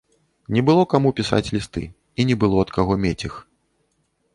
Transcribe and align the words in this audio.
Не 0.55 0.63
было 0.69 0.85
каму 0.93 1.11
пісаць 1.21 1.51
лісты 1.57 1.85
і 1.87 2.21
не 2.33 2.41
было 2.45 2.57
ад 2.67 2.77
каго 2.79 3.01
мець 3.05 3.17
іх. 3.27 3.41